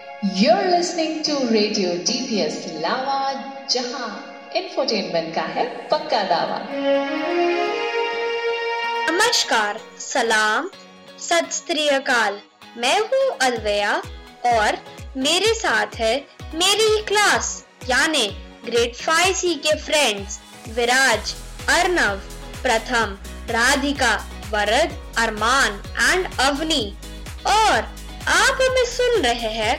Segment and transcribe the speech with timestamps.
[0.00, 3.34] You're listening to Radio DPS Lawa
[3.70, 4.08] जहाँ
[4.56, 6.58] infotainment का है पक्का दावा।
[9.10, 10.70] नमस्कार, सलाम,
[11.18, 12.40] सत अकाल।
[12.76, 13.96] मैं हूँ अलवया
[14.46, 14.78] और
[15.16, 16.14] मेरे साथ है
[16.54, 18.26] मेरी क्लास यानी
[18.64, 21.34] ग्रेड फाइव सी के friends Viraj,
[21.68, 22.16] Arnav,
[22.62, 23.18] Pratham,
[23.50, 24.16] Radhika,
[24.50, 26.96] Varad, Armaan and Avani.
[27.46, 29.74] और आप हमें सुन रहे हैं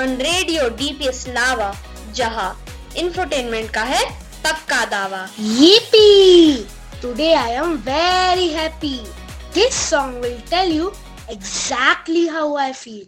[0.00, 1.72] ऑन रेडियो डीपीएस लावा
[2.16, 2.50] जहाँ
[2.98, 4.04] इंफोटेनमेंट का है
[4.44, 6.54] तब का दावा yippee
[7.02, 8.96] today I am very happy
[9.54, 10.92] this song will tell you
[11.30, 13.06] exactly how I feel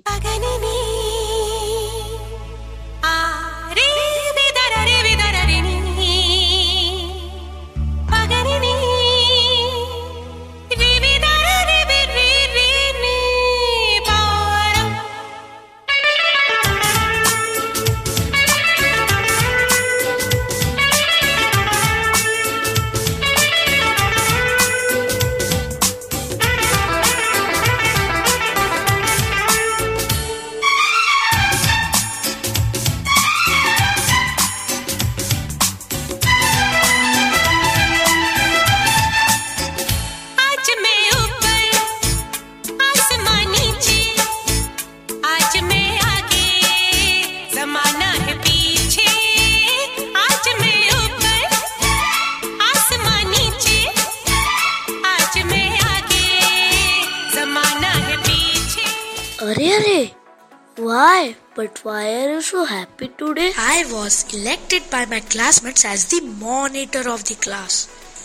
[61.57, 63.53] But why are you so happy today?
[63.57, 67.77] I was elected by my classmates as the monitor of the class.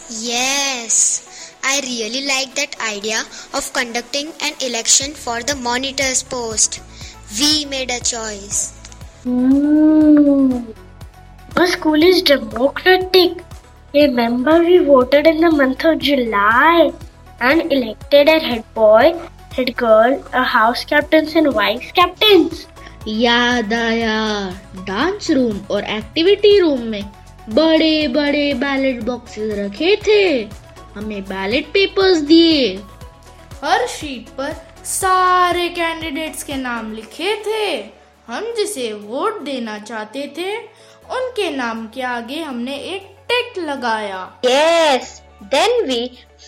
[0.09, 3.19] Yes, I really like that idea
[3.53, 6.81] of conducting an election for the monitor's post.
[7.39, 8.73] We made a choice.
[9.23, 10.71] Hmm.
[11.55, 13.43] Our school is democratic.
[13.93, 16.91] Remember, we voted in the month of July
[17.39, 19.19] and elected a head boy,
[19.51, 22.65] head girl, a house captains, and vice captains.
[23.07, 24.15] याद आया
[24.87, 27.03] dance room और activity room में
[27.49, 30.23] बड़े बड़े ballot boxes रखे थे।
[30.95, 32.75] हमें ballot papers दिए।
[33.63, 34.53] हर शीट पर
[34.85, 37.75] सारे कैंडिडेट्स के नाम लिखे थे।
[38.27, 40.57] हम जिसे वोट देना चाहते थे
[41.15, 45.21] उनके नाम के आगे हमने एक टिक लगाया। Yes,
[45.51, 45.99] then we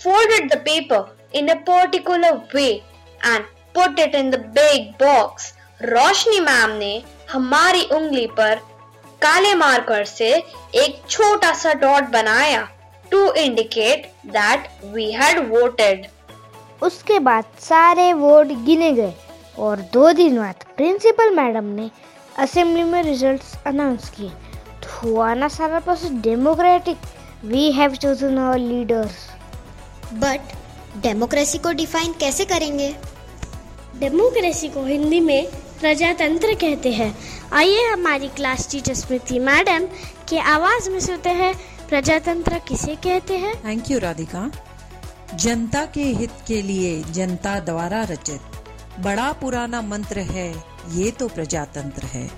[0.04, 1.02] folded the paper
[1.34, 2.84] in a particular way
[3.24, 3.46] and
[3.76, 5.54] put it in the big box.
[5.84, 6.92] Roshni ma'am ने
[7.31, 8.56] हमारी उंगली पर
[9.22, 10.28] काले मार्कर से
[10.75, 12.62] एक छोटा सा डॉट बनाया
[13.12, 16.06] to indicate that we had voted
[16.81, 19.14] उसके बाद सारे वोट गिने गए
[19.59, 21.90] और दो दिन बाद प्रिंसिपल मैडम ने
[22.38, 24.30] असेंबली में रिजल्ट्स अनाउंस किए।
[24.84, 26.97] तो हुआ ना सारा process democratic
[27.46, 29.28] we have chosen our leaders
[30.14, 30.53] but
[31.02, 32.96] democracy को डिफाइन कैसे करेंगे?
[34.00, 35.47] डेमोक्रेसी को हिंदी में
[35.81, 37.16] प्रजातंत्र कहते हैं।
[37.53, 39.86] आइए हमारी क्लास टीचर स्मृति मैडम
[40.30, 41.53] के आवाज़ में सुनते हैं,
[41.90, 43.53] प्रजातंत्र किसे कहते हैं?
[43.66, 44.52] Thank you Radhika.
[45.36, 48.41] जनता के हित के लिए जनता द्वारा रचित।
[49.00, 50.53] बड़ा पुराना मंत्र है,
[50.91, 52.30] ये तो प्रजातंत्र है।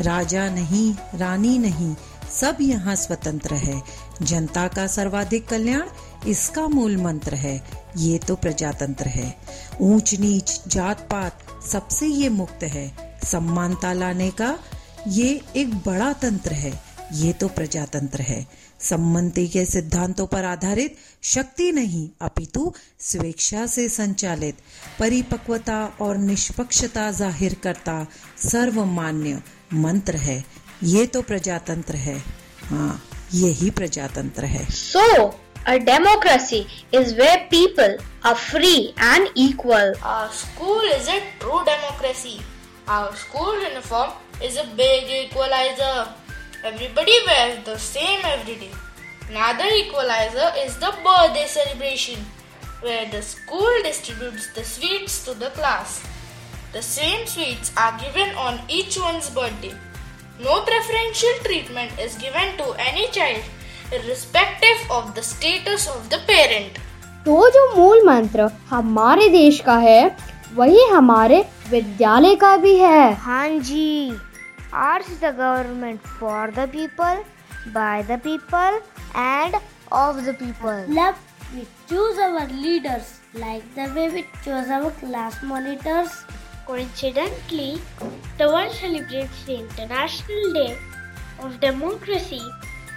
[0.00, 1.94] राजा नहीं, रानी नहीं,
[2.30, 3.82] सब यहाँ स्वतंत्र है।
[4.22, 5.82] जनता का सर्वाधिक कल्याण
[6.28, 7.62] इसका मूल मंत्र है,
[7.96, 9.34] ये तो प्रजातंत्र है।
[9.80, 12.86] ऊंच नीच, जात पात सबसे ये मुक्त है।
[13.24, 14.58] समानता लाने का
[15.08, 16.72] ये एक बड़ा तंत्र है।
[17.12, 18.46] ये तो प्रजातंत्र है।
[18.80, 24.58] सम्मति के सिद्धांतों पर आधारित शक्ति नहीं अपितु स्वेच्छा से संचालित
[24.98, 28.06] परिपक्वता और निष्पक्षता ज़ाहिर करता
[28.42, 29.42] सर्वमान्य
[29.74, 30.44] मंत्र है।
[30.82, 32.18] ये तो प्रजातंत्र है।
[32.64, 33.02] हाँ
[33.34, 35.32] यही प्रजातंत्र है। सो So,
[35.70, 39.94] a democracy is where people are free and equal.
[40.02, 42.40] Our school is a true democracy.
[42.88, 44.10] Our school uniform
[44.42, 46.08] is a big equalizer.
[46.64, 48.72] Everybody wears the same every day.
[49.28, 52.18] Another equalizer is the birthday celebration,
[52.80, 56.04] where the school distributes the sweets to the class.
[56.72, 59.74] The same sweets are given on each one's birthday.
[60.42, 63.44] No preferential treatment is given to any child,
[63.92, 64.82] irrespective
[67.24, 70.16] तो जो मूल मंत्र हमारे देश का है
[70.54, 74.12] वही हमारे विद्यालय का भी है। हाँ जी।
[74.74, 77.22] It's the government for the people
[77.74, 78.80] by the people
[79.16, 79.56] and
[79.92, 81.14] of the people love
[81.54, 86.24] we choose our leaders like the way we choose our class monitors
[86.66, 87.70] coincidentally
[88.38, 90.66] the world celebrates the international day
[91.44, 92.40] of democracy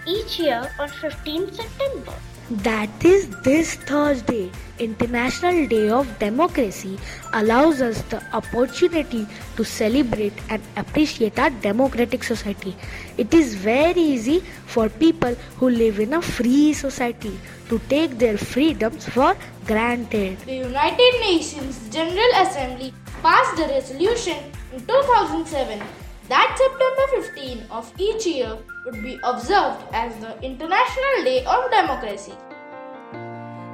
[0.05, 2.13] each year on 15th September.
[2.49, 4.51] That is this Thursday.
[4.77, 6.99] International Day of Democracy
[7.31, 12.75] allows us the opportunity to celebrate and appreciate our democratic society.
[13.17, 17.39] It is very easy for people who live in a free society
[17.69, 20.39] to take their freedoms for granted.
[20.39, 24.37] The United Nations General Assembly passed a resolution
[24.73, 25.81] in 2007
[26.29, 32.33] that September 15 of each year would be observed as the International Day of Democracy.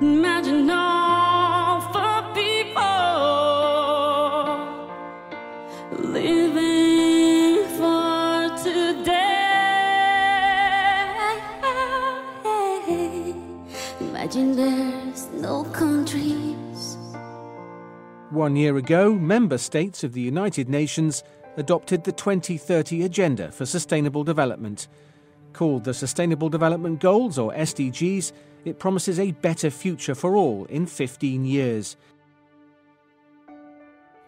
[0.01, 2.80] Imagine all for people
[6.12, 9.30] living for today.
[14.00, 16.98] Imagine there's no countries.
[18.31, 21.24] One year ago, member states of the United Nations
[21.59, 24.88] adopted the 2030 Agenda for Sustainable Development.
[25.53, 28.31] Called the Sustainable Development Goals, or SDGs,
[28.65, 31.97] it promises a better future for all in 15 years.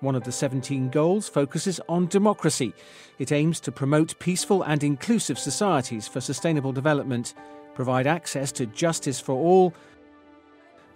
[0.02, 2.74] One of the 17 goals focuses on democracy.
[3.20, 7.36] It aims to promote peaceful and inclusive societies for sustainable development,
[7.76, 9.74] provide access to justice for all,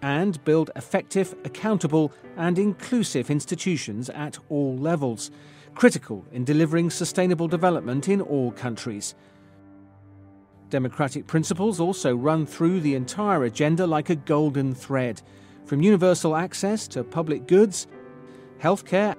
[0.02, 5.32] and build effective, accountable, and inclusive institutions at all levels,
[5.76, 9.14] critical in delivering sustainable development in all countries.
[10.70, 15.22] Democratic principles also run through the entire agenda like a golden thread,
[15.66, 17.88] from universal access to public goods,
[18.60, 19.16] healthcare,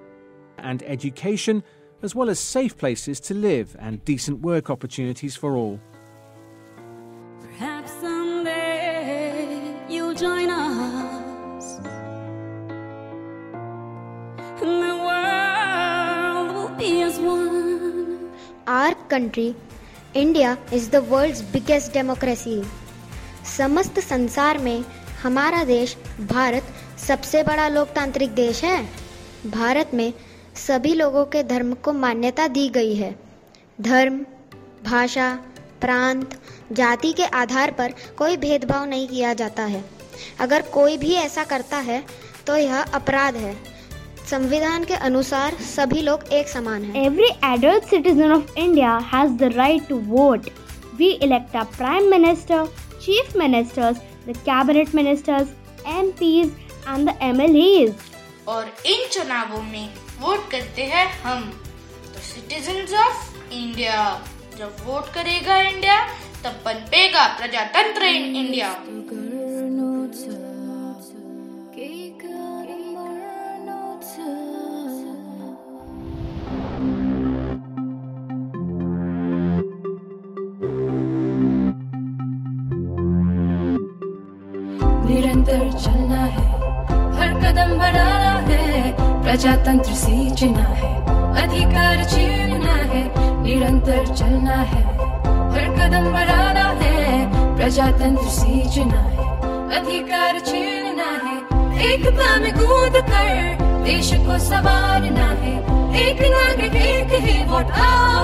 [0.58, 1.62] and education,
[2.02, 5.80] as well as safe places to live and decent work opportunities for all.
[19.08, 19.54] Country,
[20.14, 22.62] India, is the world's biggest democracy.
[23.56, 24.84] समस्त संसार में
[25.22, 28.82] हमारा देश भारत सबसे बड़ा लोकतांत्रिक देश है।
[29.46, 30.12] भारत में
[30.56, 33.14] सभी लोगों के धर्म को मान्यता दी गई है।
[33.80, 34.24] धर्म
[34.84, 35.32] भाषा
[35.80, 36.40] प्रांत
[36.72, 39.84] जाति के आधार पर कोई भेदभाव नहीं किया जाता है।
[40.40, 42.04] अगर कोई भी ऐसा करता है
[42.46, 43.75] तो यह अपराध है।
[44.30, 49.52] संविधान के अनुसार सभी लोग एक समान हैं। Every adult citizen of India has the
[49.54, 50.48] right to vote
[50.98, 52.66] we elect a prime minister
[53.02, 53.96] chief ministers
[54.28, 55.48] the cabinet ministers
[55.88, 57.40] M P and the M
[58.48, 59.88] और इन चुनावों में
[60.20, 61.50] वोट करते हैं हम।
[62.26, 64.02] सिटीजन ऑफ़ इंडिया
[64.58, 66.00] जब वोट करेगा इंडिया
[66.44, 68.68] तब बन पेगा प्रजातंत्र इंडिया
[85.06, 86.46] निरंतर चलना है।
[87.16, 88.92] हर कदम बढ़ाना है।
[89.22, 90.90] प्रजातंत्र सींचना है।
[91.42, 93.02] अधिकार छीनना है।
[93.42, 94.82] निरंतर चलना है।
[95.54, 96.96] हर कदम बढ़ाना है।
[97.56, 99.26] प्रजातंत्र सींचना है।
[99.78, 101.36] अधिकार छीनना है।
[101.92, 105.56] एकता में कूद कर देश को संवारना है।
[106.00, 108.15] एक नागरिक एक ही वोट आओ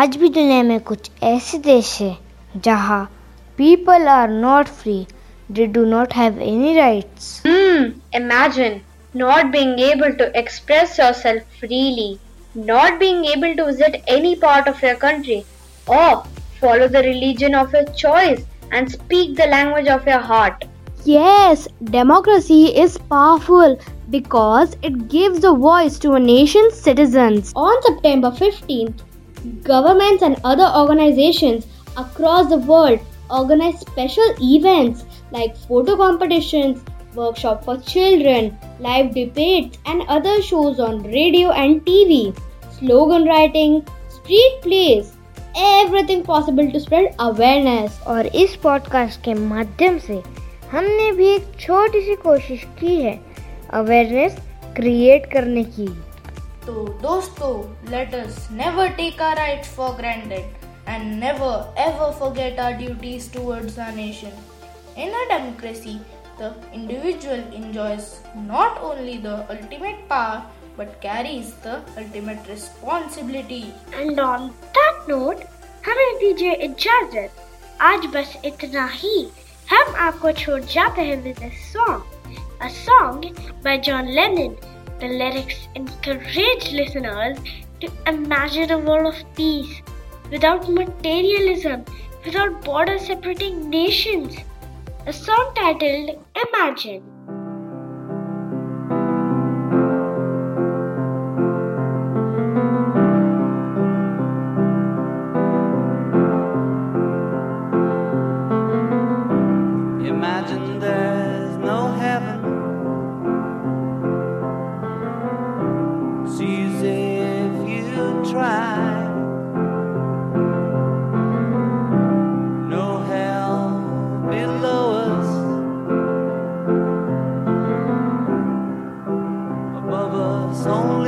[0.00, 2.16] आज भी दुनिया में कुछ ऐसे देश है
[2.64, 3.04] जहाँ
[3.58, 5.06] people are not free
[5.52, 8.80] they do not have any rights imagine
[9.14, 12.16] not being able to express yourself freely
[12.56, 15.44] not being able to visit any part of your country,
[15.86, 16.24] or
[16.60, 20.64] follow the religion of your choice and speak the language of your heart.
[21.04, 23.78] Yes, democracy is powerful
[24.10, 27.52] because it gives a voice to a nation's citizens.
[27.54, 29.02] On September 15th,
[29.62, 32.98] governments and other organizations across the world
[33.30, 36.82] organize special events like photo competitions,
[37.16, 42.36] workshop for children, live debates and other shows on radio and TV,
[42.78, 45.12] slogan writing, street plays,
[45.56, 48.00] everything possible to spread awareness.
[48.06, 50.22] और इस podcast के माध्यम से
[50.70, 53.18] हमने भी एक छोटी सी कोशिश की है
[53.74, 54.36] अवेयरनेस
[54.76, 55.86] क्रिएट करने की
[56.66, 57.52] तो दोस्तों
[57.90, 63.78] let us never take our rights for granted and never ever forget our duties towards
[63.78, 64.32] our nation
[64.98, 65.98] in a democracy
[66.37, 70.43] the individual enjoys not only the ultimate power
[70.77, 73.73] but carries the ultimate responsibility.
[73.93, 75.43] And on that note,
[75.85, 77.29] हमें दीजिए इजाजत
[77.81, 79.15] आज बस इतना ही
[79.71, 82.01] हम आपको छोड़ जाते हैं with a song,
[82.61, 83.23] a song
[83.63, 84.55] by John Lennon.
[84.99, 87.37] The lyrics encourage listeners
[87.83, 89.81] to imagine a world of peace
[90.29, 91.85] without materialism,
[92.25, 94.37] without border separating nations.
[95.08, 97.15] A song titled Imagine.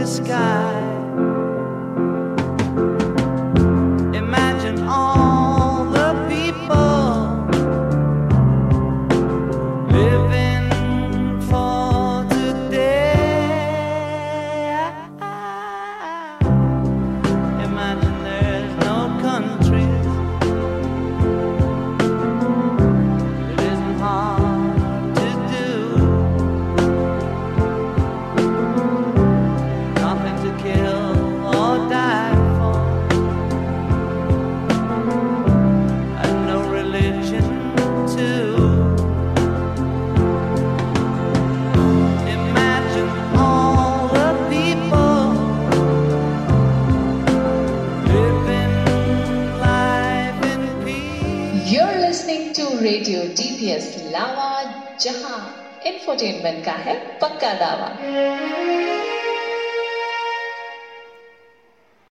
[0.08, 0.47] sky.
[54.18, 54.62] Lava
[55.00, 55.38] जहाँ
[55.86, 57.88] इंफोटेनमेंट का है पक्का दावा